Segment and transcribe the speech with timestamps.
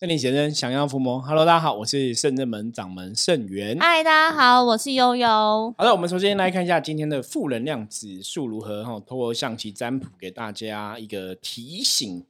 [0.00, 3.76] 圣灵先生想要伏魔，Hello，大家好，我是圣正门掌门圣元。
[3.78, 5.28] 嗨，大家好，我是悠悠。
[5.76, 12.24] 好的，我们首先来看一下今天的负能量指数如何哈，通过象棋占卜给大家一个提醒。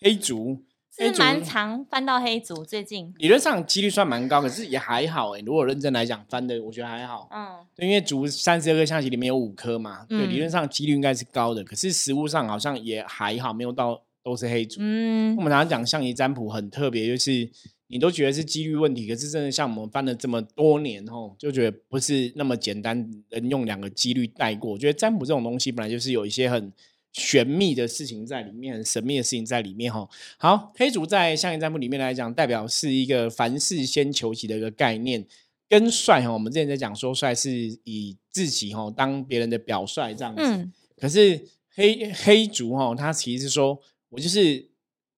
[0.00, 0.62] 黑竹
[0.96, 5.40] 是蛮常翻到黑竹，最近理论上几率算蛮高，可是也还好哎。
[5.40, 7.26] 如果认真来讲，翻的我觉得还好。
[7.32, 14.00] 嗯，对，因为竹三十二个象棋里面有五颗嘛，对，理论上几率应该是高的，可是实物上好像也还好，没有到。
[14.28, 14.78] 都是黑主。
[14.80, 17.48] 嗯，我们常常讲象棋占卜很特别，就是
[17.90, 24.72] 你都觉得是几率问题，可是真的像我们翻了这么多年吼，就觉得不是那么简单，能用两个几率带过。
[24.72, 26.70] 我觉得占卜这种东西本来就是有一些很
[27.14, 30.06] 玄秘的事情在里面，很神秘的事情在里面哈。
[30.36, 35.24] 好，黑竹在象棋占卜里面来讲，代表是一个凡事先求其的一个概念，
[35.66, 36.30] 跟帅哈。
[36.30, 37.50] 我们之前在讲说帅是
[37.84, 40.68] 以自己哈当别人的表率这样子，
[41.00, 41.42] 可是
[41.74, 43.80] 黑黑竹哈，他其实是说。
[44.10, 44.68] 我就是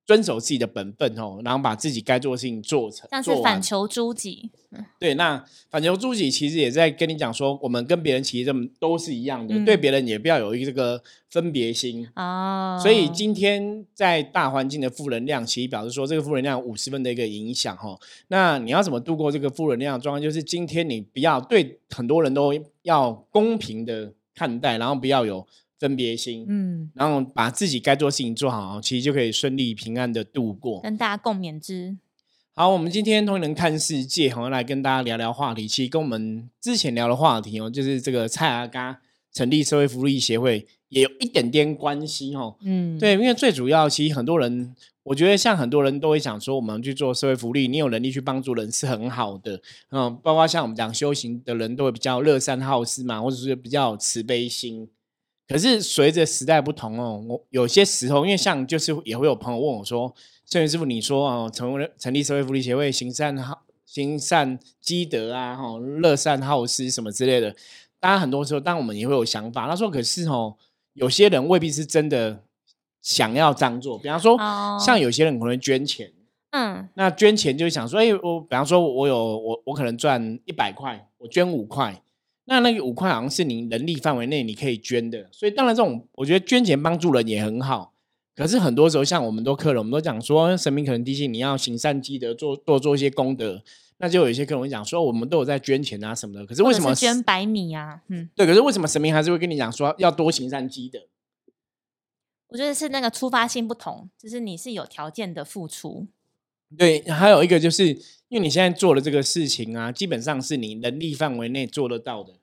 [0.07, 4.51] 遵守自己的本分哦，然后把自己该做的事情做成，像是反求诸己。
[4.99, 12.77] 对，那反求诸己其实也在跟你讲说，我们跟别人其实这么都是一样的，对别人也不要有一个这个分别心哦。
[12.83, 17.97] 所以今天在大环境的负能量，其实表示说这个负能量五十分的一个影响哈。
[18.29, 20.23] 那你要怎么度过这个负能量的状况？
[20.23, 25.47] 就是今天你不要对很多人都要公平的看待，然后不要有。
[25.81, 31.97] 分别心，嗯，然后把自己该做的事情做好，其实就可以顺利平安的度过，跟大家共勉之。
[32.53, 39.01] 好，我们今天同仁看世界，好像来跟大家聊聊话题，其实跟我们之前聊的话题哦，就是这个蔡阿嘎
[39.33, 42.57] 成立社会福利协会，也有一点点关系哦。
[42.61, 54.87] 嗯，对，因为最主要，其实很多人，我觉得像很多人都会想说，我们去做社会福利，你有能力去帮助人是很好的，嗯，包括像我们讲修行的人都会比较乐善好施嘛，或者是比较慈悲心。
[55.51, 60.15] 可是随着时代不同哦，我有些时候，因为像就是也会有朋友问我说
[60.47, 67.57] ：“郑元师傅，你说哦，成为成立社会福利协会，行善好行善积德啊，哈，乐善好施什么之类的。”
[67.99, 69.69] 当然很多时候，当我们也会有想法。
[69.69, 70.55] 他说：“可是哦，
[70.93, 72.45] 有些人未必是真的
[73.03, 73.99] 想要这样做。
[73.99, 74.39] 比方说，
[74.79, 76.13] 像有些人可能捐钱，
[76.51, 82.01] 嗯，那捐钱就是想说，哎，我比方说我有我我可能赚一百块，我捐五块。”
[82.51, 87.95] 那那个五块好像是你能力范围内你可以捐的，所以当然这种我觉得捐钱帮助人也很好。
[88.35, 93.63] 可是很多时候像我们都客人，我们都讲说神明可能提醒你要行善积德，做多做一些功德。
[93.99, 96.45] 那就有一些客人会讲说，我们都有在捐钱啊什么的。
[96.45, 98.03] 可是为什么捐百米啊？
[98.09, 98.45] 嗯，对。
[98.45, 100.99] 可是为什么神明还是会跟你讲说要多行善积德？
[102.49, 106.09] 我觉得是那个出发性不同，就是你是有条件的付出。
[106.77, 107.89] 对，还有一个就是
[108.29, 112.40] 因为你现在做的这个事情啊，基本上是你能力范围内做得到的。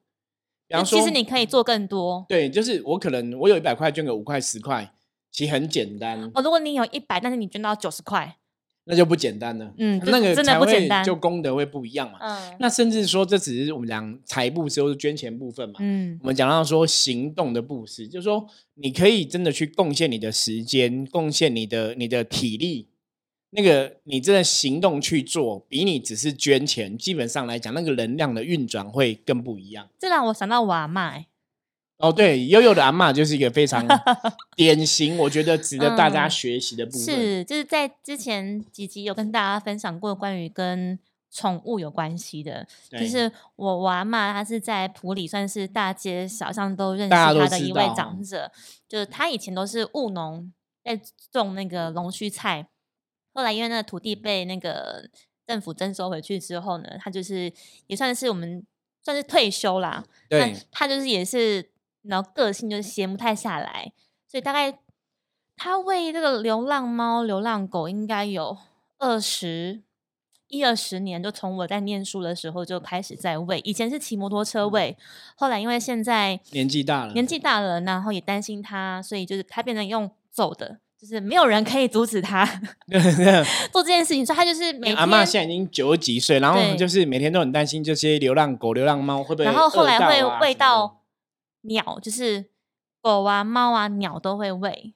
[0.68, 2.26] 比方说，其实你可以做更多。
[2.28, 4.94] 对，就是我可能我有一百块，捐个五块十块，
[5.32, 6.30] 其实很简单。
[6.34, 8.38] 哦，如果你有一百，但是你捐到九十块，
[8.84, 9.74] 那就不简单了。
[9.78, 12.18] 嗯，那个真的不简单，就功德会不一样嘛。
[12.20, 15.76] 嗯，那甚至说，这只是我们讲财布时候是捐钱部分嘛。
[15.80, 18.46] 嗯，我们讲到说行动的布施，就是说
[18.76, 22.88] 你可以真的去贡献你的时间，贡献你的你的体力。
[23.52, 29.88] 那个你真的行动去做，比你只是捐钱，基本上来讲，那个能量的运转会更不一样。
[29.98, 31.24] 这让我想到我阿妈。
[31.98, 33.88] 哦，对，悠悠的阿妈就是一个非常
[34.56, 37.02] 典型，我觉得值得大家学习的部分。
[37.02, 41.00] 是，就是在之前几集有跟大家分享过关于跟
[41.32, 48.52] 宠物有关系的，就是我我阿妈，她是在普里算是大街小巷都认识她的一位长者，
[48.88, 50.52] 就是她以前都是务农，
[50.84, 51.00] 在
[51.32, 52.68] 种那个龙须菜。
[53.38, 55.08] 后来因为那个土地被那个
[55.46, 57.54] 政府征收回去之后呢，他就是
[57.86, 58.66] 也算是我们
[59.04, 60.04] 算是退休啦。
[60.28, 61.70] 对，他就是也是
[62.02, 63.94] 然后个性就是闲不太下来，
[64.28, 64.80] 所以大概
[65.56, 68.58] 他喂这个流浪猫、流浪狗应该有
[68.98, 69.84] 二十
[70.48, 73.60] 一二十年，就从我在念书的时候就开始在喂。
[73.64, 74.98] 以前是骑摩托车喂，
[75.36, 80.80] 后来因为现在年纪大了，年纪大了，然后也担心他，所以就是他变成用走的。
[81.00, 82.44] 就是没有人可以阻止他
[83.72, 84.96] 做这件事情，所以他就是每天。
[84.96, 89.46] 阿妈现在已经九十几岁，然后就是每天都很担心这些流浪狗、流浪猫会不会。
[89.46, 91.02] 然后后来会喂到
[91.62, 92.46] 鸟，就是
[93.00, 94.96] 狗啊、猫啊、鸟都会喂。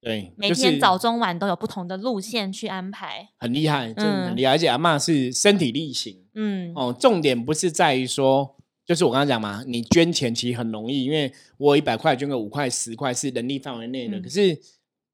[0.00, 4.52] 对，每天早中晚都有不同的路线去安排，很厉害，真的很厉害。
[4.52, 14.56] 而且阿妈是身体力行，嗯，哦，重点不是在于说，就是我刚刚讲嘛，你捐钱其实很容易，因为我一百块捐个五块、十块是能力范围内的，可是。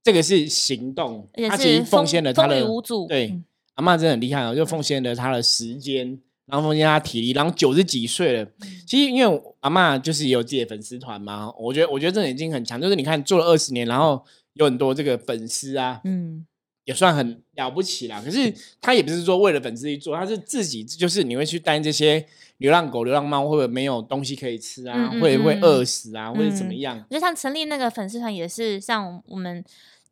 [0.06, 2.64] 这个是行动，他其实奉献了他的
[3.08, 3.37] 对
[3.75, 6.17] 阿妈真的很厉害哦，就奉献了他的时间，
[6.47, 8.49] 然后奉献他体力，然后九十几岁了。
[8.87, 12.81] 其实因为阿妈就是也有自己的粉丝团嘛，我觉得我觉得这已经很强。
[12.81, 16.47] 就是你看做了二十年，然后有很多这个粉丝啊，嗯，
[16.85, 18.23] 也算很了不起啦。
[18.25, 22.25] 可是他也不是说为了粉丝去做，他是自己就是你会去担这些
[22.59, 26.97] 流浪狗、流浪猫，会不会没有东西可以吃啊，会会饿死啊，或者怎么样？
[26.97, 29.64] 我觉得像成立那个粉丝团也是像我们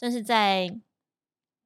[0.04, 0.68] 就是在。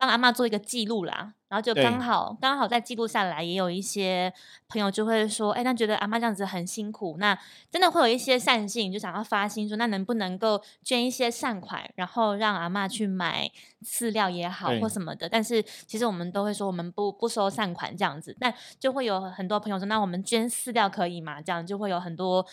[0.00, 4.32] 帮阿妈做一个记录啦，然后就刚好刚好在记录下来，也有一些
[4.68, 7.36] 朋友就会说，哎，那觉得阿妈这样子很辛苦，那
[7.68, 13.50] 真的会有一些善心，就想要发心说，那能不能够捐一些善款，然后让阿妈去买
[13.82, 15.28] 饲料也好或什么的。
[15.28, 21.42] 但是其实我们都会说，我们不不收善款这样子，那就会有很多朋友说，那我们捐饲料可以吗？
[21.42, 22.46] 这样就会有很多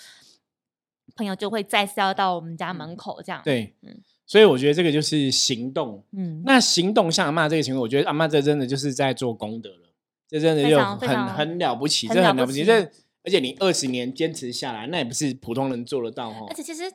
[1.15, 3.39] 朋友就会再次要到我们家门口这样。
[3.43, 4.01] 对，嗯。
[4.27, 9.93] 所以我觉得这个就是行动，嗯，那行动像阿妈这个行为，我觉得阿妈这真的就是在做功德了，
[10.27, 12.63] 这真的就很很了不起，这很了不起。
[12.63, 12.81] 这
[13.23, 16.47] 而且你二十年坚持下来，那也不是普通人做得到哈。
[16.49, 16.91] 而且其实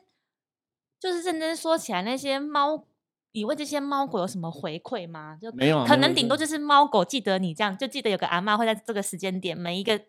[0.99, 2.85] 就是认真说起来，那些猫，
[3.31, 5.37] 你为这些猫狗有什么回馈吗？
[5.41, 10.01] 就没有，可能顶多就是猫狗记得你这样，就记得有个阿妈会在这个时间点，每一个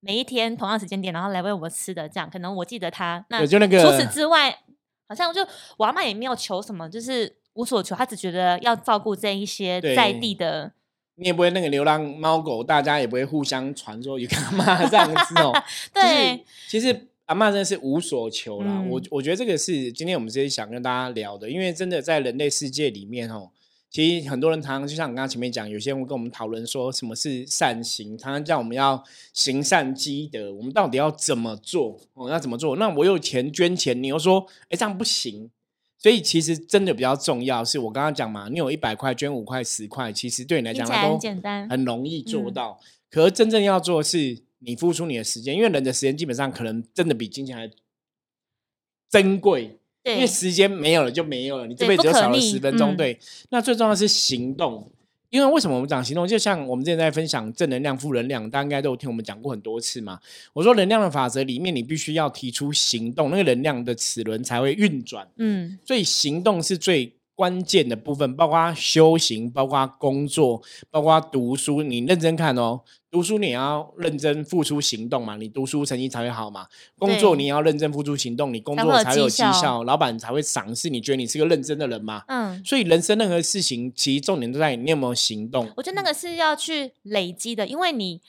[0.00, 3.24] 每一天同样时间点，然后来喂我吃的，这样可能我记得它。
[3.28, 4.58] 那就那个除此之外。
[5.10, 5.44] 好像就
[5.76, 10.70] 我阿妈也没有求什么，就是无所求，她只觉得要照顾这一些在地的。
[11.16, 15.52] 你也不会那个流浪猫狗，大家也不会互相传说有个阿妈这样子哦。
[15.92, 18.80] 对，其实阿妈真的是无所求啦。
[18.88, 23.50] 我我觉得这个是今天我们这些想跟大家聊的，因为真的在人类世界里面哦。
[23.90, 29.02] 其实很多人常常就像我刚刚前面讲，有些人会跟我们讨论说什么是善行，常常叫我们要
[29.32, 32.00] 行善积德，我们到底要怎么做？
[32.14, 32.76] 哦，要怎么做？
[32.76, 35.50] 那我有钱捐钱，你又说，哎，这样不行。
[35.98, 42.80] 所以其实真的比较重要，是我刚刚讲嘛，你有一百块捐五块十块，其实对你来讲都很简单，很容易做到。
[43.10, 47.68] 可是真正要做的，是你付出你的时间，因为人的时间基本上可能真的比金钱还
[49.10, 49.79] 珍贵。
[50.04, 52.96] 因为时间没有了就没有了，你这辈子就少了十分钟。
[52.96, 53.18] 对，
[53.50, 54.90] 那最重要是行动。
[55.28, 56.26] 因为为什么我们讲行动？
[56.26, 60.18] 就像我们之前在分享正能量、负能量，大家应该都有听我们讲过很多次嘛。
[60.52, 65.28] 我说能量的法则里面，你必须要提出行动，那个能量的齿轮才会运转。
[65.36, 67.14] 嗯，所以行动是最。
[67.36, 70.60] 关键的部分包括修行，包括工作，
[70.90, 71.82] 包括读书。
[71.82, 76.68] 你认真看哦，读书你要认真付出行动嘛，你读书成绩才会好嘛。
[76.98, 82.22] 工作你要认真付出行动，你工作才有绩效，老板才会赏识你，觉得你是个认真的人嘛。
[82.28, 85.70] 嗯，所以人生任何事情，其实重点都在你有没有行动。
[85.76, 88.22] 我觉得那个是要去累积的，因为你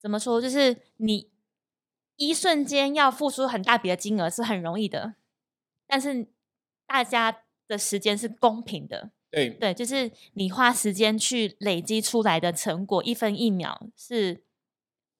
[0.00, 1.28] 怎么说，就是你
[2.16, 5.14] 一瞬间要付出很大笔的金额是很容易的，
[5.86, 6.28] 但是
[6.86, 7.40] 大家。
[7.68, 14.42] 的时间是公平的，对对，就是你花时间去累积出来的成果，一分一秒是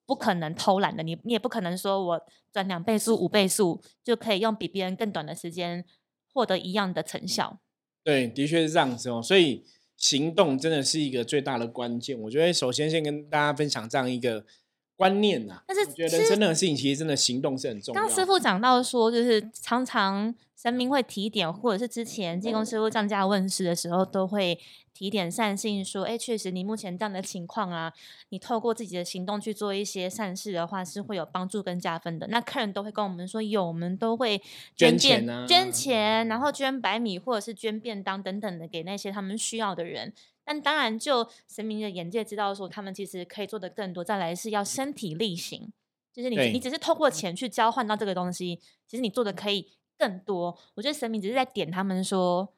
[0.07, 1.03] 不可能偷懒的。
[1.03, 5.85] 你你也不可能说我转两倍速、五倍速就可以用比别人更短的时间
[6.33, 7.61] 获得一样的成效。
[8.03, 9.23] 对，的确是这样子哦。
[9.23, 9.67] 所以
[9.99, 12.19] 行动真的是一个最大的关键。
[12.19, 14.47] 我觉得首先先跟大家分享这样一个
[14.99, 18.03] 观念呐，但是觉得人生任何事情其实真的行动是很重要。
[18.03, 20.35] 刚师傅讲到说，就是常常。
[20.61, 24.59] 神明会提点，或者是之前济公师傅降价问世的时候，都会
[24.93, 27.93] 提点善信说：“哎，确实你目前这样的情况啊，
[28.31, 34.43] 你透过自己的行动去做一些善事的话，是会有帮助跟加分的。”那客人都会跟我们说：“有，我们都会
[34.75, 40.13] 捐钱，捐钱，然后捐白米或者是捐便当等等的给那些他们需要的人。”
[40.49, 44.03] 但当然，就神明的眼界知道说，他们其实可以做的更多。
[44.03, 45.71] 再来是要身体力行，
[46.11, 49.73] 就是你你只是透过钱去交换到这个东西，其实你做的可以。
[50.01, 52.55] 更多，我觉得神明只是在点他们说，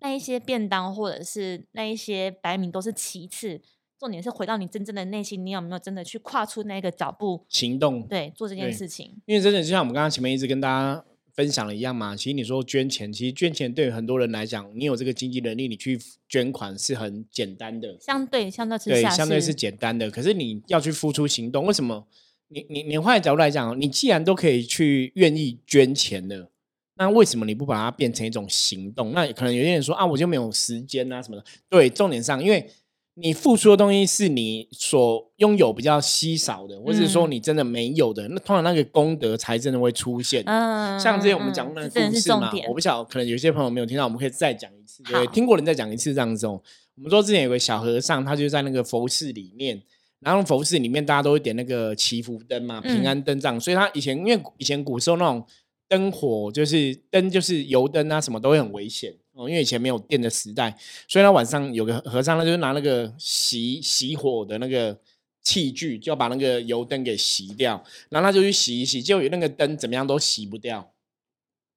[0.00, 3.58] 那一些便当或者是那一些白米都是其次，
[3.98, 9.22] 重点是回到你真正的内心，你有没有真的去跨出那个脚步行动，对，做这件事情。
[9.24, 11.02] 因为真的就像我们刚刚前面一直跟大家
[11.34, 15.98] 分享了一样嘛，其实你说捐钱，其实捐钱对很多人来讲，你有这个经济能力，你去
[16.28, 20.10] 捐款是很简单的，相对相对对，相对是简单的。
[20.10, 22.06] 可是你要去付出行动，为什么？
[22.48, 26.50] 你你你换个角度来讲，你既然都可以去愿意捐钱了，
[26.96, 29.12] 那为什么你不把它变成一种行动？
[29.12, 31.44] 那可能有些人说啊，我就没有时间啊什么的。
[31.70, 32.68] 对，重点上，因为
[33.14, 40.42] 你付出的东西是你所拥有比较稀少的，或者说你真的没有的，那通常那个功德才真的会出现。
[40.46, 45.02] 嗯，像之前我们讲那个故事嘛，我不晓得，可能有些朋友没有听到，我们可以再讲一次。
[45.02, 46.60] 对，听过人再讲一次这样子哦。
[46.96, 49.82] 我们说之前有个小和尚，他就在那个佛寺里面。
[50.20, 55.44] 然后佛寺里面大家都会点那个祈福灯嘛，平安灯这样，所以他以前因为以前古时候那种
[55.88, 60.76] 灯火就是灯就是油灯啊什么都会很危险哦，因为以前没有电的时代，
[61.08, 64.98] 所以他晚上有个和尚他就是拿那个熄熄火的那个
[65.42, 70.92] 器具，就要把那个油灯给熄掉，然后他就去洗一洗，结果那个灯怎么样都熄不掉，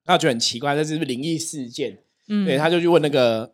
[0.03, 1.99] 他就很奇怪，这是不是灵异事件？
[2.27, 3.53] 嗯，对，他就去问那个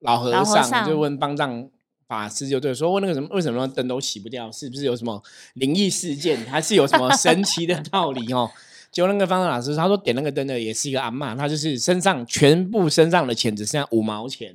[0.00, 1.70] 老和尚，就问方丈
[2.06, 5.22] 法师，就对说问那个什么为什么灯都洗不掉，是不是有什么
[5.54, 8.50] 灵异事件，还是有什么神奇的道理哦？
[8.90, 14.52] 结果那个方丈老师他说点那个灯的也是一个阿妈，他就是身上全部身上的钱只剩下五毛钱，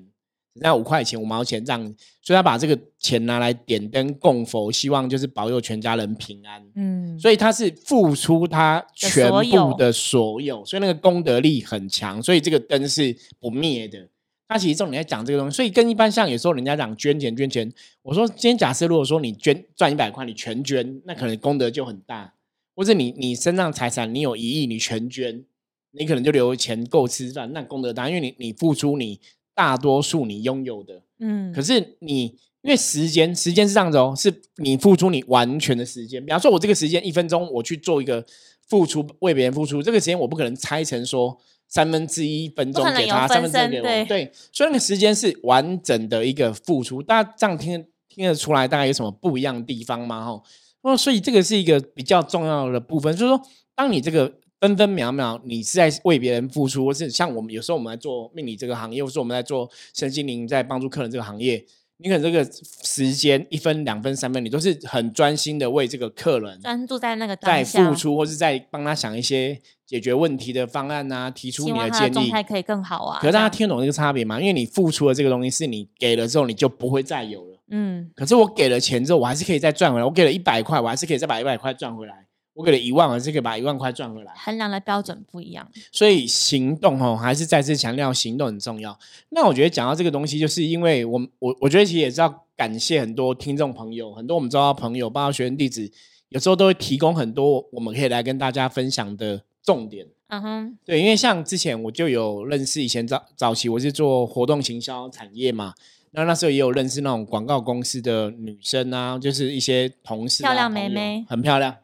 [0.54, 1.82] 只剩下五块钱五毛钱这样，
[2.22, 6.63] 所以他把这个钱拿来点灯供佛，希望就是保佑全家人平安。
[6.75, 14.08] 嗯，所以他是付出他全部的所有，所以那个功德力很强，所以这个灯是不灭的。
[14.46, 17.72] 他其实重点在讲这个东西，所以跟一般像有时候人家讲捐钱捐钱，
[18.04, 22.34] 我说今天假设如果说你捐赚一百块，你全捐，那可能功德就很大。
[22.75, 25.44] 或者你你身上财产你有一亿，你全捐，
[25.92, 29.20] 你可能就留钱够吃饭，那功德大，因为你你付出你
[29.53, 32.24] 大多数你拥有的，嗯，可是你
[32.63, 36.24] 因为时间时间是这样子哦，是你付出你完全的时间。
[36.25, 38.25] 比方说，我这个时间一分钟，我去做一个
[38.68, 41.38] 付出为别人付出，这个时间我不可能拆成说
[41.68, 47.03] 三分之一分钟给他，三分之一给我，对，所以那个时间是完整的一个付出。
[47.03, 50.25] 大家这样听听得出来，大概有什么不一样的地方吗？
[50.25, 50.42] 哈？
[50.84, 53.42] 哦，所以这个是一个比较重要的部分，就是说，
[53.74, 61.66] 当你这个分分秒秒，你是在为别人付出，或是像我们有时候我们在做命理这个行业，或是我们在做身心灵在帮助客人这个行业，
[61.98, 62.44] 你可能这个
[62.84, 73.20] 时间一分、两分、三分，你都是很专心的为这个客人专注在那个在付出，或是在帮他想一些解决问题的方案啊，提出你的建议，状态可以更好啊。
[73.22, 74.40] 可是大家听懂这个差别吗？
[74.42, 77.60] 因为你付出的这个东西是你给了之后，你就不会再有了。
[77.75, 80.06] 嗯，可是我给了钱之后，我还是可以再赚回来。
[80.06, 82.27] 我给了一百块，我还是可以再把一百块赚回来。
[82.53, 84.32] 我给了一万，我还是可以把一万块赚回来。
[84.36, 88.96] 衡量的标准不一样，所以行动哦，还是再次强调行动很重要。
[89.30, 95.92] 那我觉得讲到这个东西，就是因为我我我觉得其实也是要感谢很多听众朋友，很多我们周遭朋友，包括学员弟子，
[96.30, 100.06] 有时候都会提供很多我们可以来跟大家分享的重点。
[100.27, 105.74] 嗯哼，对，因为像之前我就有认识，以前早早期我是做活动行销产业嘛。
[106.15, 111.75] 那那时候也有认识那种广告公司的女生啊，就是一些同事，漂亮妹妹，很漂亮。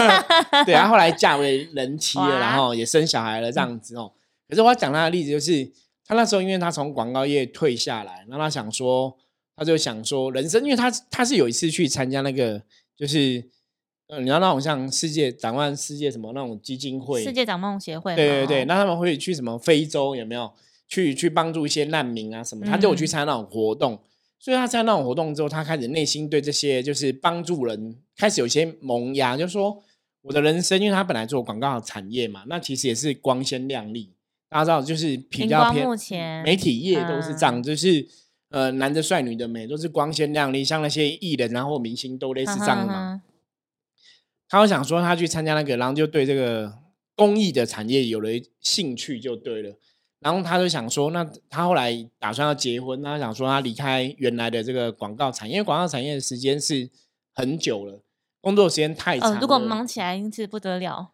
[0.64, 4.10] 对啊，后来嫁为人妻了，然后也生小孩了，这样子哦。
[4.48, 5.70] 可是我要讲她的例子，就是
[6.06, 9.14] 她那时候因为她从广告业退下来，那她想说，
[9.54, 12.62] 她就想说人生，因为她她是有一次去参加那个，
[12.96, 13.44] 就是
[14.08, 20.50] 嗯，你知道那种像世界展望世界什么那种基金会，世界展望协会，对对对，那他们会去什么非洲有没有？
[20.88, 24.00] 去去帮助一些难民啊什么，他就有去参加那种活动，
[24.38, 29.82] 所以他参加那种活动之后，他开始内心对这些就是帮助人开始有些萌芽，就说
[30.22, 34.12] 我的人生，因为他本来做广告产业嘛，那其实也是光鲜亮丽，
[34.48, 35.86] 大家知道就是比较偏
[36.44, 38.06] 媒体业都是这样，就是
[38.50, 43.22] 呃男的帅，女的美，都是光鲜亮丽，像那些艺人然后明星都类似这样嘛。
[44.48, 46.72] 他会想说他去参加那个，然后就对这个
[47.16, 49.76] 公益的产业有了兴趣，就对了。
[50.26, 56.90] 然后他就想说，那他后来打算要结婚，他想说他离开原来的这个广告产业，因为广告产业的时间是
[57.32, 58.02] 很久了，
[58.40, 59.38] 工作时间太长。
[59.38, 61.12] 如果忙起来，是不得了。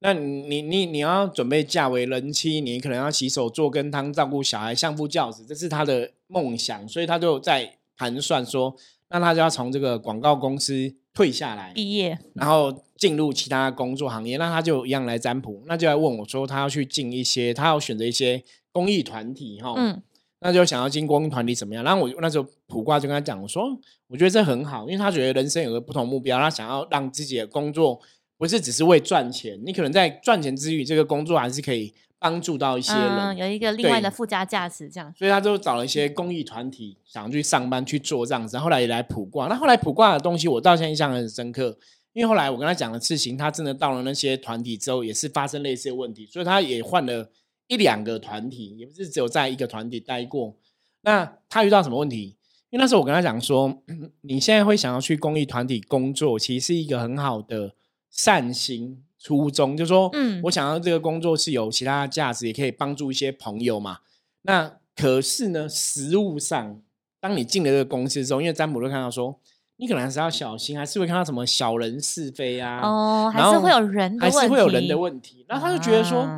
[0.00, 8.76] 那你你你要准备嫁为人妻，你可能要洗手做羹汤，照顾小孩，相夫教子，这是他的梦想，所以他就在盘算说，
[9.08, 12.82] 那他就要从这个广告公司退下来，毕业，然后。
[13.00, 20.02] 进入其他工作行业，那他就一样来占卜，那就来问我说，他要去进一些，他要选择一些公益团体哈，嗯，
[20.40, 21.82] 那就想要进公益团体怎么样？
[21.82, 23.74] 然后我那时候卜卦就跟他讲，我说
[24.08, 27.98] 我觉得这很好，因为他觉得人生有个不同目标，他想要让自己的工作
[28.36, 41.76] 不是只是为赚钱，你可能在赚钱之余，这个工作还是可以帮助到一些人，有一个另外的附加价值，这样，所以他就找了一些公益团体，想去上班去做这样子，后来也来普卦，那后来普卦的东西，我到现在印象很深刻。
[42.12, 47.30] 因为后来我跟他讲的事情，他真的到了那些团体之后，也是发生类似的问题，所以他也换了
[47.68, 50.54] 一两个团体，也不是只有在一个团体待过。
[51.02, 52.36] 那他遇到什么问题？
[52.70, 53.82] 因为那时候我跟他讲说，
[54.22, 57.74] 你现在会想要去公益团体工作，其实是一个很好的
[58.10, 63.98] 善心初衷，就说，嗯，我想要这个工作是有其他的价值，也可以帮助一些朋友嘛。
[64.42, 66.80] 那可是呢，实物上，
[67.20, 69.38] 当你进了这个公司之后，因为占卜都看到说。
[69.82, 72.82] 你可能还是要小心，还是会看到什么小人是非啊？
[72.82, 75.42] 哦，还是会有人，还是会有人的问题。
[75.48, 76.28] 然后他就觉得说，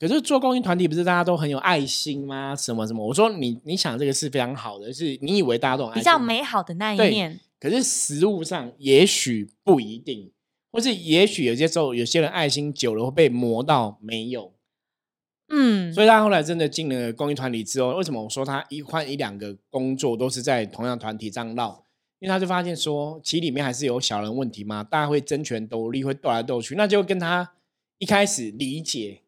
[0.00, 2.56] 可是做公益团体不是大家都很有爱心吗？
[2.56, 3.06] 什么什么？
[3.06, 7.38] 我说你你想这个是非常好的，是你以为大家都比较美好的那一面。
[7.60, 10.32] 可是实物上也许不一定，
[10.70, 14.52] 或是也许有些时候有些人爱心久了会被磨到没有。
[15.50, 21.84] 嗯，所以他后来真的进了公益团体之后，为什么我说他一换一两个工作都是在同样团体这样绕？
[22.18, 27.52] 因为他就发现说，其实里面还是有小人问题嘛，大家会争权夺利，会斗来斗去，那就跟他
[27.98, 29.22] 一开始理解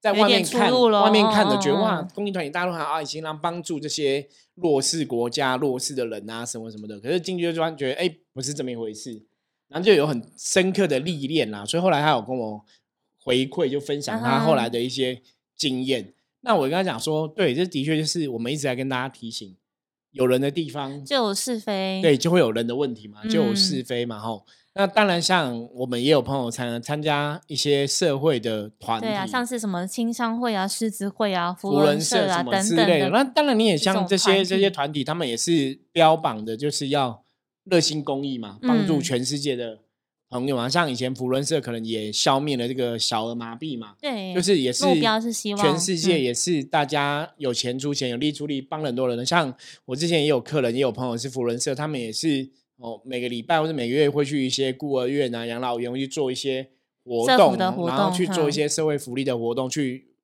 [0.00, 6.98] 在外面看，外面看的觉得哇，公益团体大家都很爱心，然后帮助这些弱势国家、弱势的人啊，什么什么的。
[6.98, 9.22] 可是进去就突然觉得，哎，不是这么一回事，
[9.70, 11.64] 然后就有很深刻的历练啦。
[11.64, 12.62] 所以后来他有跟我
[13.24, 15.22] 回馈，就分享他后来的一些
[15.56, 16.12] 经验。
[16.42, 19.56] 那我跟他讲说，对，这的确就是我们一直在跟大家提醒，
[20.10, 24.44] 有人的地方就有是非，对，就会有人的问题嘛，就有是非嘛，吼。
[24.72, 33.08] 那当然，像我们也有朋友参参加一些社会的团体，对啊，像是什么青商会啊、狮子会啊、福人社啊等等的。
[33.10, 37.24] 那当然，你也像这些这些团体，他们也是标榜的，就是要
[37.64, 39.78] 热心公益嘛，帮助全世界的
[40.28, 40.68] 朋友嘛。
[40.68, 49.26] 像以前福伦社可能也消灭了这个小儿麻痹嘛，对，就是也是目标是希望全世界也是大家有钱出钱，有力出力，帮很多人。
[49.26, 52.50] 像我之前也有客人，也有朋友是福伦社，他们也是。
[52.82, 56.70] 哦，每个礼拜或者每个月会去一些孤儿院啊、养老院，会去做一些
[57.04, 60.14] 活动，然后去做一些社会福利的活动，去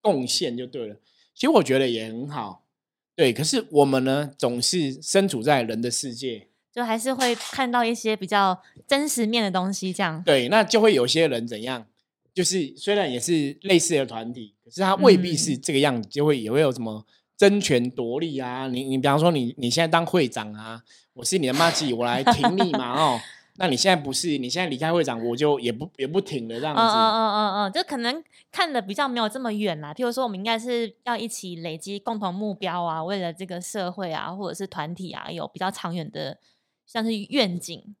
[0.00, 0.96] 贡献就对了。
[1.34, 2.64] 其实我觉得也很好，
[3.14, 3.30] 对。
[3.30, 6.47] 可是我们呢，总是身处在人的世界，
[6.78, 8.56] 就还是会看到一些比较
[8.86, 9.92] 真实面的东西。
[9.92, 11.84] 这样对，那就会有些人怎样？
[12.32, 17.04] 就是虽然也是类似的团体，可是他未必是这个样子，就会也会有什么
[17.36, 18.68] 争权夺利啊。
[18.68, 20.80] 你你比方说，你你现在当会长啊。
[21.14, 23.20] 我是你的妈吉，我来挺你嘛 哦。
[23.56, 26.80] 那你现在不是，你现在离开会长，我就也不也不挺了这样子。
[26.80, 29.92] 嗯嗯嗯嗯嗯，就可能看的比较没有这么远啦。
[29.92, 36.38] 譬如说，我们应该是要一起累积共同目标啊，为了这个社会啊，或者是团体啊，有比较长远的
[36.88, 37.94] 像是愿景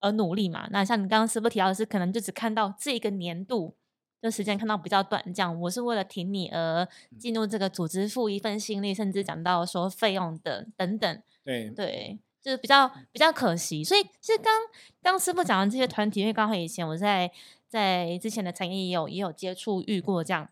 [0.00, 0.66] 而努力嘛。
[0.72, 3.76] 那像你刚刚师傅提到的是，可能就只看到这个年度
[4.20, 11.22] 的时间看到比较短，这样我是为了挺你而进入这个组织，付一份心力，甚至讲到说费用的等等。
[11.44, 12.18] 对对。
[12.44, 14.52] 就是比较比较可惜，所以其实刚
[15.00, 17.32] 刚师傅讲的这些团体，因为刚好以前我在
[17.66, 20.50] 在之前的产业也有也有接触遇过这样，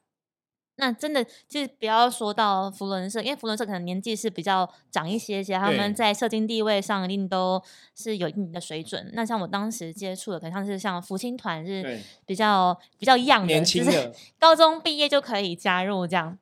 [0.77, 7.63] 那真的就是不要说到福伦社，因为福伦社可能年纪是比较长一些些，他们在社经地位上一定都
[7.95, 9.11] 是有一定的水准。
[9.13, 16.39] 那像我当时接触的，可能像是像福清团是比较比较样的，就是 高中毕业就可以加入这样，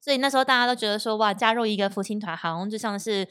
[0.00, 3.26] 所以那时候大家都觉得说哇，加入一个福清团好像就像是。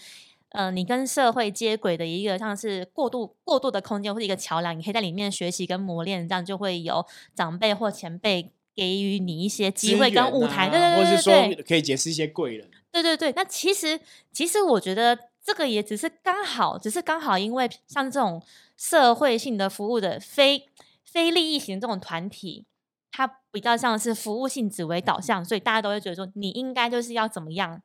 [0.50, 7.06] 呃，你跟社会接轨的一个像是过渡过渡的空间，或者一个桥梁，你可以在里面学习跟磨练，这样就会有
[7.36, 12.70] 长辈或前辈给予你一些机会跟舞台，对对对对，或是说可以结识一些贵人。
[12.92, 14.00] 对对对，那其实
[14.32, 18.42] 其实我觉得这个也只是刚好，只是刚好，因为像这种
[18.78, 20.70] 社会性的服务的非
[21.04, 22.66] 非利益型这种团体，
[23.12, 27.82] 它比较像是服务性质为导向，所以大家都会觉得说，你应该就是要怎么样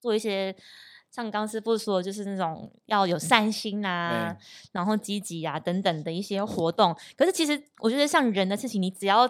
[0.00, 0.56] 做一些。
[1.14, 4.34] 像刚师傅说，就是那种要有善心啊，
[4.72, 6.96] 然后积极啊等等的一些活动。
[7.14, 9.28] 可是其实我觉得，像人的事情，你只要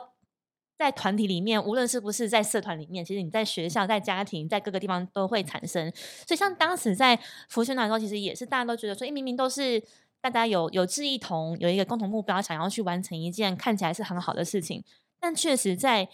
[0.82, 5.90] 在团体里面，无论是不是在社团里面，其实你在学校、在家庭、在各个地方都会产生。
[6.26, 7.18] 所以像当时在
[7.48, 9.82] 福宣团的时候，其实也是大家都觉得说，哎，明明都是
[10.20, 14.82] 大家有有志一同，有一个共同目标，想要去完成一件看起来是很好的事情，
[15.20, 16.08] 但确实在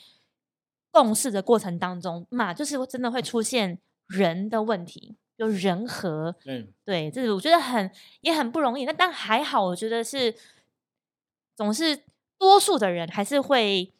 [0.90, 5.16] 共事的过程当中嘛，就是真的会出现人的问题。
[5.38, 7.88] 就人和，嗯对，这是我觉得很
[8.22, 8.84] 也很不容易。
[8.84, 10.34] 那但还好，我觉得是
[11.54, 12.02] 总是
[12.36, 13.92] 多数的人还是会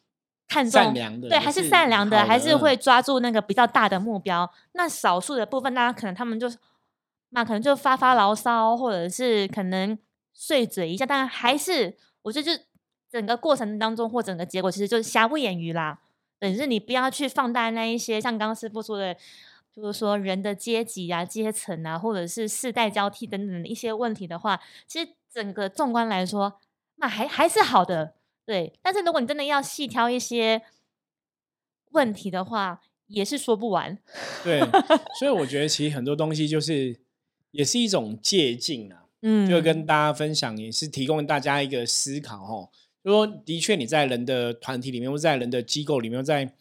[0.49, 0.93] 看重，
[1.29, 4.51] 对，还是善良的，还是会抓住那个比较大的目标。
[4.73, 6.51] 那少数的部分，大家可能他们就
[7.29, 9.97] 那可能就发发牢骚，或者是可能
[10.33, 11.05] 碎嘴一下。
[11.05, 12.63] 但还是我觉得，就
[13.09, 15.99] 整个过程当中或整个结果，其实就是瑕不掩瑜啦。
[16.39, 19.15] 等是你不要去放大那一些，像刚刚师傅说的。
[19.71, 26.59] 就是说，人的阶级啊、阶层啊，或者是世代交替等等的一些问题的话，其实整个纵观来说，
[26.95, 28.15] 那还还是好的，
[28.49, 28.73] 对。
[28.81, 30.63] 但是如果你真的要细挑一些
[31.91, 33.95] 问题的话，也是说不完。
[34.43, 34.59] 对，
[35.19, 36.99] 所以我觉得 其实很多东西就是
[37.51, 42.69] 也是一种借鉴啊，嗯，就跟大家分享，也是提供大家一个思考哦。
[43.03, 46.51] 就说的确，你在人的团体里面，或在人的机构里面，在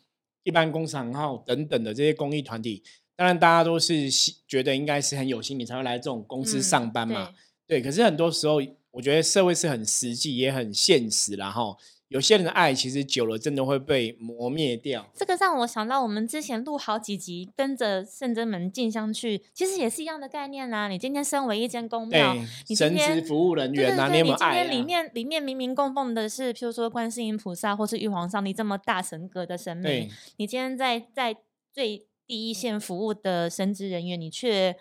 [0.43, 2.83] 一般工厂号等等的这些公益团体。
[3.17, 4.11] 当然，大家都是
[4.47, 7.33] 觉得应该是很有心，你才会来这种公司上班嘛。
[7.67, 8.61] 对，可是很多时候，
[8.99, 15.09] 我觉得社会是很实际，也很现实，然后有些人的爱其实久了，真的会被磨灭掉。
[15.15, 20.89] 这个让我想到，我们之前录好几集，跟着圣真门进香去，其实也是一样的概念啊。
[20.89, 22.35] 你今天身为一间公庙，
[22.67, 24.65] 你神职服务人员，哪里有爱？
[24.65, 31.37] 里面里面明明供奉的是，譬如说观世音菩萨或是玉皇上帝这么大神格的神明，你今天在在
[31.73, 32.09] 最。
[32.29, 34.77] 第一线服务的神职人员，你却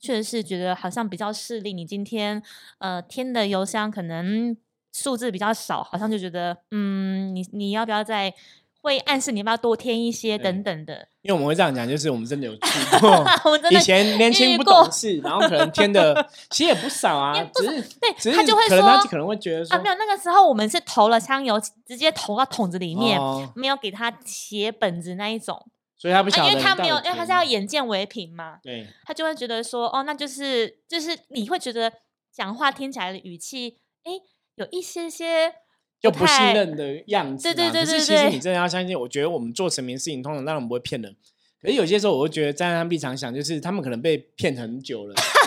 [0.00, 1.72] 确实是觉得好像比较势利。
[1.72, 2.42] 你今天
[2.78, 4.56] 呃添的邮箱可能
[4.92, 8.34] 数字比较少，好像就觉得嗯，你你要不要再？
[8.80, 11.08] 会暗示你要不要多添一些等等的。
[11.22, 12.60] 因为我们会这样讲，就是我们真的有去
[13.00, 23.20] 过，以前年轻不懂事，然后可能添的 其实也不少啊，只是对，他就会说，他可能会觉得说，啊，没有，那个时候我们是投了香油，直接投到桶子里面，
[23.56, 25.66] 没有给他写本子那一种，
[25.98, 31.92] 所以他不晓得，因为他没有，因为他是要眼见为凭嘛，对，他就会觉得说，哦，那就是就是你会觉得
[32.32, 34.12] 讲话听起来的语气，哎，
[34.54, 35.52] 有一些些。
[36.00, 37.98] 就不信任的样子，对对对对对。
[37.98, 41.16] 其实你真的要相信，我觉得我们做成名事情，通常当然不会骗人。
[41.60, 45.14] 可是有些时候，我会觉得站在他们立场想，就是他们可能被骗很久了，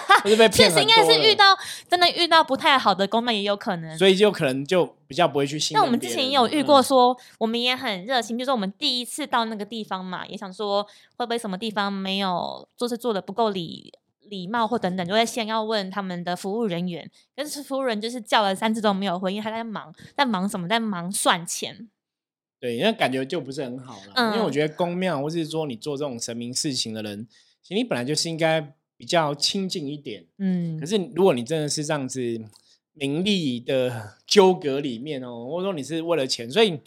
[0.52, 1.58] 确实应该是遇到
[1.90, 5.76] 真的遇到不太好的公庙也有可能，所以就可能就比较不会去信。
[5.76, 10.84] 那我们之前也有遇过，说我们也很热心，就是我们第一次到那个地方嘛，也想说
[11.18, 13.94] 会不会什么地方没有做事做的不够礼。
[14.30, 20.70] 礼貌或等等，就会先要问他们的服务人员，但是服务人就是叫了三次都没有回应，他在忙，在忙什么？
[20.70, 21.90] 在忙算钱。
[22.58, 24.32] 对，那感觉就不是很好了。
[24.32, 27.28] 因为我觉得公庙或是说你做这种神明事情的人，
[27.62, 30.24] 其实你本来就是应该比较亲近一点。
[30.38, 30.80] 嗯。
[30.80, 32.40] 可是如果你真的是这样子
[32.94, 36.80] 名利的纠葛里面哦，或者说你是为了钱，所以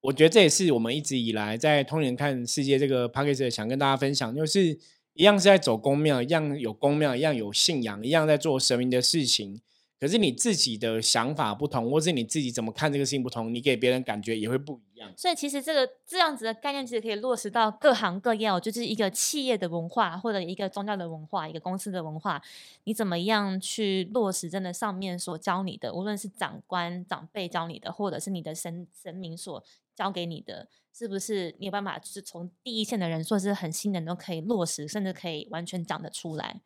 [0.00, 4.78] 我觉得这也是我们一直以来在通年看世界这个 p a c k a g e 想跟大家分享，就是。
[5.14, 9.60] 一样是在走公庙，一样有公庙，一样有信仰，一样在做神明的事情。
[10.02, 15.08] 可是你自己的想法不同，或是你自己怎么看这个事情不同，你给别人感觉也会不一样。
[15.16, 22.42] 所以其实这个这样子的概念，其实可以落实到各行各业哦，就是一个企业的文化，或者一个宗教的文化，一个公司的文化，
[22.82, 24.50] 你怎么样去落实？
[24.50, 29.62] 真的上面所教你的，无论是长官长辈教你的，或者是你的神神明所
[29.94, 30.66] 教给你的。
[30.92, 36.60] 是不是你有办法，就是从第一线的人，说是很新人都可以落实，甚至可以完全讲得出来？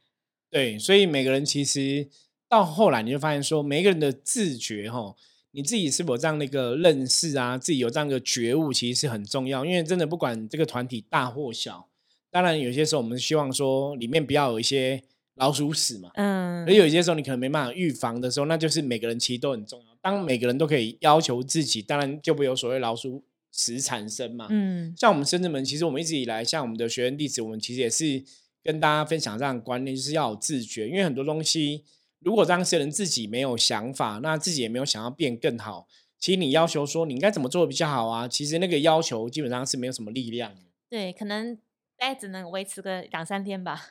[0.49, 2.09] 对，所以每个人其实
[2.49, 5.15] 到后来你就发现，说每一个人的自觉，哈，
[5.51, 9.65] 你自己是否这样的一个认识啊，自己有这样的觉悟，其实是很重要。
[9.65, 11.89] 因为真的不管这个团体大或小，
[12.31, 15.03] 当然有些时候我们希望说里面不要有一些
[15.35, 19.87] 老鼠屎嘛，嗯，而有些时候你可能没办法预防的时候，那就是每个人其实都很重要。
[20.01, 23.25] 当每个人都可以要求自己，当然就不有所谓老鼠。
[23.53, 28.23] 屎产生嘛，嗯，像我们深圳门，其实我们一直以来，像我们的学员弟子，我们其实也是
[28.63, 31.83] 跟大家分享这样的观念，就是要有自觉，因为很多东西，
[32.27, 35.87] 如果当事人自己没有想法，那自己也没有想要变更好，
[36.19, 40.63] 其实你要求说你应该怎么做比较好啊，其实那个要求基本上是没有什么力量的。
[40.91, 41.55] 对，可能
[41.97, 43.91] 大概只能维持个两三天吧。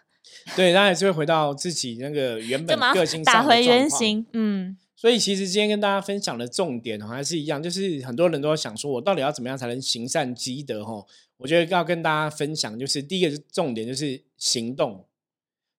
[0.54, 4.78] 对，当然是会回到自己那个原本个性打回原形，嗯。
[4.98, 10.84] 所以其实今天跟大家分享的重点还是一样，就是很多人都想说，我到底要怎么样才能行善积德？
[10.84, 11.06] 哈，
[11.38, 15.06] 我觉得要跟大家分享，就是第一个重点就是行动。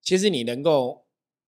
[0.02, 1.05] 其实你能够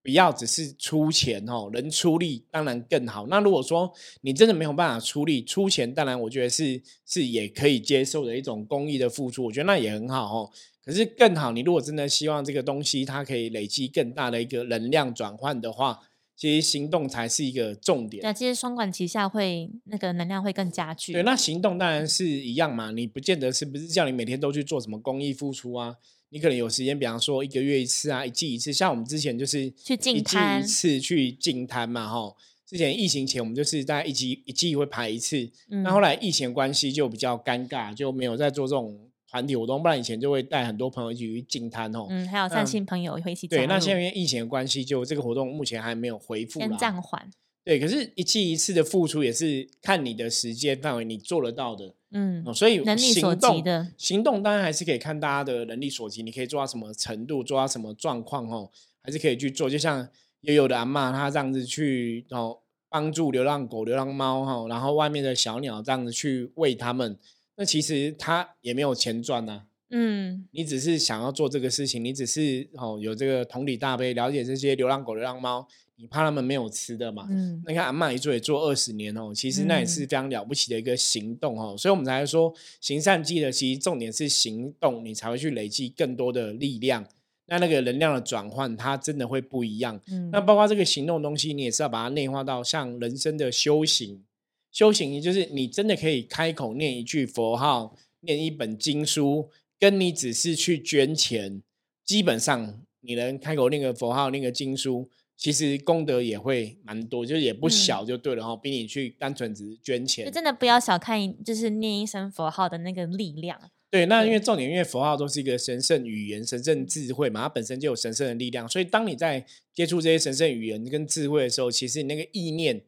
[0.08, 3.26] 不要只是出钱哦，能出力当然更好。
[3.26, 3.92] 那如果说
[4.22, 10.50] 你真的没有办法出力出钱，当然我觉得是是也可以接受的一种公益的付出，我觉得那也很好哦。
[10.82, 16.00] 可是更好，你如果真的希望这个东西它可以累积更大的一个能量转换的话。
[16.38, 18.22] 其实行动才是一个重点。
[18.22, 21.12] 那其实双管齐下会那个能量会更加剧。
[21.12, 22.92] 对，那行动当然是一样嘛。
[22.92, 25.96] 你不见得是不是叫你每天都去做什么公益付出啊？
[26.30, 28.72] 你可能有时间，比方说一个月一次啊，一季一次。
[28.72, 32.34] 像我们之前就是去进摊一次去进摊嘛，哈。
[32.66, 38.98] 之前疫情前我们就是大概一季一季会排一次，那后来疫情关系就比较尴尬，就没有再做这种。
[39.30, 42.06] 团体活动，不然以前就会带很多朋友一起去进摊哦。
[42.08, 43.46] 嗯，还有善心朋友会一起。
[43.46, 47.30] 对，那现在因为疫情的关系，就这个活动目前还没有恢复，先暂缓。
[47.68, 51.92] 对，可是一季一次的付出也是看你的时间范围，你做得到的。
[52.12, 58.70] 嗯，所以能力所及的行动，当然还是可以看大家的能力所及，你可以做到什么程度，做到什么状况哦，
[59.02, 59.68] 还是可以去做。
[59.68, 60.08] 就像
[60.40, 62.56] 也有的阿妈，她这样子去哦，
[62.88, 67.18] 帮助流浪狗、流浪猫哈，然后外面的小鸟这样子去喂它们。
[67.56, 75.68] 那其实他也没有钱赚呐，嗯，你只是想要做这个事情，你只是哦有这个同理大悲，了解这些流浪狗、流浪猫，
[76.00, 77.26] 你怕他们没有吃的嘛？
[77.28, 87.04] 嗯，那看阿妈一做也做二十年哦，其实那也是非常了不起的一个行动哦，所以我们才说行善积德，其实重点是行动，你才会去累积更多的力量，
[87.46, 90.00] 那那个能量的转换，它真的会不一样。
[90.08, 94.22] 嗯，那包括这个行动东西，你也是要把它内化到像人生的修行。
[94.70, 99.48] 修行就是你真的可以开口念一句佛号，念一本经书，
[99.80, 101.62] 跟你只是去捐钱，
[102.04, 105.08] 基本上你能开口念个佛号、念个经书，
[105.38, 108.56] 其实功德也会蛮多，就是也不小，就对了哈。
[108.56, 113.58] 比你去单纯只是捐钱，真的不要小看，就是念一声佛号的那个力量。
[113.90, 122.82] 对，那因为重点，因为佛号都是一个神圣语言、神圣智慧嘛，它本身就有神圣的力量，所以当你在接触这些神圣语言跟智慧的时候，其实你那个意念。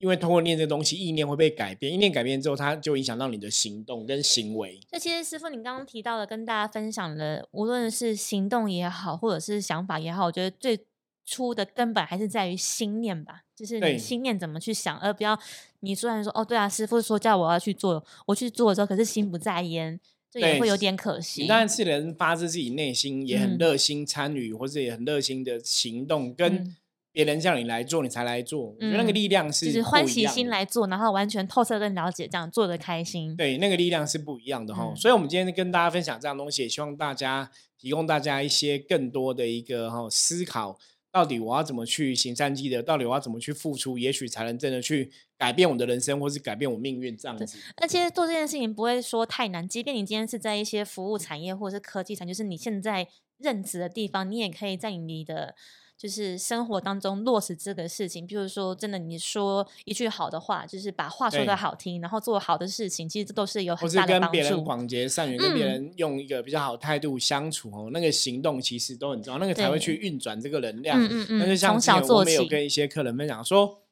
[0.00, 4.78] 因为通过念这东西，意念会被改变，意念改变之后，它就影响到你的行动跟行为。
[4.92, 10.78] 那其实师傅，你刚刚提到的，跟大家分享的，无论是行动也好，或者是想法也好，我觉得最
[11.28, 15.38] 初的根本还是在于心念吧，就是你心念怎么去想，而不要
[15.80, 21.46] 你虽然说哦，对啊，师傅说叫我要去做，我去做的时候，可是心不在焉，这也会有点可惜。
[21.46, 26.74] 当然是人发自自己内心，也很热心参与，或者也很热心的行动跟。
[27.10, 28.66] 别人叫你来做，你才来做。
[28.66, 33.34] 我觉得那个力量是就是欢喜心来做，然后完全透彻跟了解，这样做的开心。
[33.34, 34.92] 对，那个力量是不一样的哈。
[34.94, 40.78] 所以，我们今天跟大家分享这样东西，也希望大家提供大家一些更多的一个哈思考。
[41.10, 42.82] 到底我要怎么去行善积德？
[42.82, 43.98] 到底我要怎么去付出？
[43.98, 47.58] 也许才能真的去改变我的人生，或是改变我命运这样子。
[47.80, 55.54] 那其实做这件事情不会说太难，即便你今天是在一些服务产业或者是科技产，就是你现在任职的地方，你也可以在你的。
[55.98, 64.22] 就是生活当中落实这个事情，比如说，真的你说一句好的话，就是把话说的好听，然后做好的事情，其实这都是有很大的帮助。
[64.26, 71.02] 跟别人广结善缘，跟别人用一个比较好的态度相处哦，那个行动其实都很重要，那个才会去运转这个能量。
[71.02, 71.38] 嗯嗯嗯。
[71.40, 73.82] 那就像我们有跟一些客人分享说，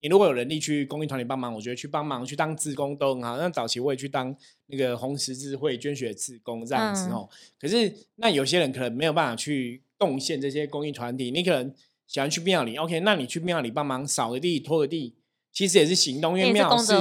[0.00, 3.38] 你如果有能力去公益团体帮忙，我觉得去帮忙去当志工都很好。
[3.38, 7.28] 那早期我也去当那个红十字会捐血志工这样子哦。
[7.60, 9.83] 可是那有些人可能没有办法去。
[9.98, 11.72] 贡献这些公益团体，你可能
[12.06, 13.00] 喜欢去庙里，OK？
[13.00, 15.14] 那你去庙里帮忙扫个地、拖个地，
[15.52, 16.92] 其实也是行动，因为庙是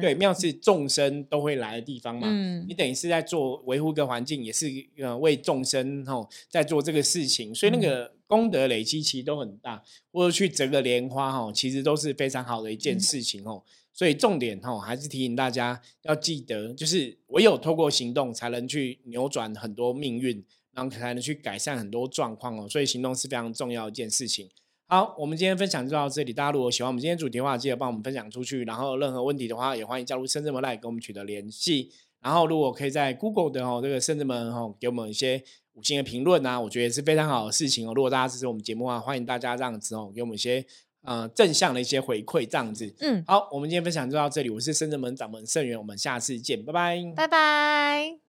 [0.00, 2.28] 对庙是众生都会来的地方嘛。
[2.30, 4.66] 嗯，你等于是在做维护个环境，也是
[4.98, 9.82] 呃为众生吼在做这个事情，所以那个功德累积其实都很大。
[10.12, 13.62] 或者去折个莲花哈，其实都是非常好的一件事情哦。
[13.92, 20.44] 所以重点哈还是提醒大家要记得，就是唯有透过行动，才能去扭转很多命运。
[20.78, 24.48] 然后才能去改善很多状况哦，所以行动是非常重要一件事情。
[24.86, 26.32] 好，我们今天分享就到这里。
[26.32, 28.62] 大家如果喜欢我们今天主题的话，记得帮我们分享出去。
[28.62, 31.90] 然后任何问题的话，也欢迎加入深圳门来跟我们取得联系。
[32.20, 37.92] 然后如果可以在 Google 的哦这个深圳门哦给我们一些五星的评论啊，我觉得是非常好的事情哦。
[37.92, 40.64] 如果大家支持我们节目的话，欢迎大家这样子哦给我们一些
[41.02, 42.94] 呃正向的一些回馈，这样子。
[43.00, 44.50] 嗯，好，我们今天分享就到这里。
[44.50, 48.27] 我是深圳门掌门盛元，我们下次见，拜拜，拜拜。